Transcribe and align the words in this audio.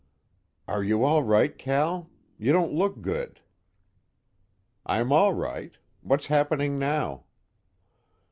"Are 0.67 0.81
you 0.83 1.03
all 1.03 1.21
right, 1.21 1.55
Cal? 1.55 2.09
You 2.39 2.51
don't 2.53 2.73
look 2.73 3.03
good." 3.03 3.39
"I'm 4.83 5.11
all 5.11 5.35
right. 5.35 5.77
What's 6.01 6.25
happening 6.25 6.75
now?" 6.75 7.25